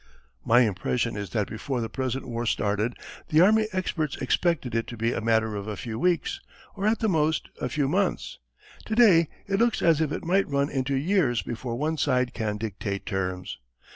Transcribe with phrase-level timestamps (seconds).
[0.43, 2.97] "My impression is that before the present war started
[3.29, 6.39] the army experts expected it to be a matter of a few weeks,
[6.73, 8.39] or at the most, a few months.
[8.85, 12.57] To day it looks as if it might run into years before one side can
[12.57, 13.59] dictate terms.